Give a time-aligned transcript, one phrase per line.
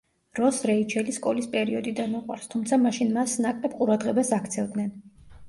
[0.37, 4.91] როსს რეიჩელი სკოლის პერიოდიდან უყვარს, თუმცა მაშინ მასს ნაკლებ ყურადღებას აქცევდნენ.